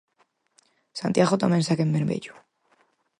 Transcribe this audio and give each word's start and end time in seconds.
Santiago 0.99 1.35
tamén 1.43 1.65
segue 1.67 1.83
en 1.87 1.95
vermello. 1.97 2.33